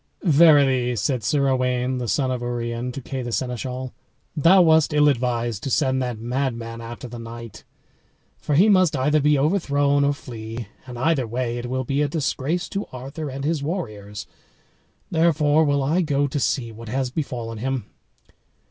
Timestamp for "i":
15.83-16.01